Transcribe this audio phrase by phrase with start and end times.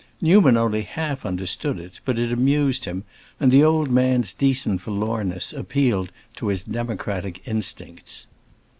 [0.19, 3.03] Newman only half understood it, but it amused him,
[3.39, 8.25] and the old man's decent forlornness appealed to his democratic instincts.